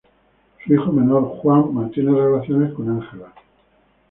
Su 0.65 0.73
hijo 0.73 0.91
menor, 0.91 1.21
"Juan", 1.37 1.75
mantiene 1.75 2.09
relaciones 2.11 2.73
con 2.73 2.89
"Ángela". 2.89 3.35